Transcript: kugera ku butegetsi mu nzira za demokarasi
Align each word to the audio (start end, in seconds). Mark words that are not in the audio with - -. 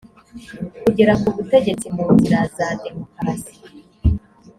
kugera 0.83 1.13
ku 1.21 1.27
butegetsi 1.35 1.87
mu 1.95 2.05
nzira 2.15 2.39
za 2.55 2.67
demokarasi 2.83 3.55